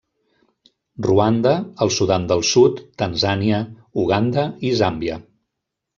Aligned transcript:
Ruanda, 1.07 1.51
el 1.85 1.93
Sudan 1.97 2.25
del 2.33 2.43
Sud, 2.53 2.81
Tanzània, 3.03 3.63
Uganda 4.05 4.51
i 4.71 4.77
Zàmbia. 4.81 5.21